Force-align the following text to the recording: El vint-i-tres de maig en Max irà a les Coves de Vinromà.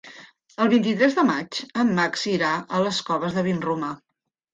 El 0.63 0.69
vint-i-tres 0.69 1.17
de 1.19 1.25
maig 1.27 1.59
en 1.83 1.91
Max 1.99 2.23
irà 2.31 2.49
a 2.79 2.81
les 2.87 3.03
Coves 3.11 3.37
de 3.37 3.45
Vinromà. 3.49 3.93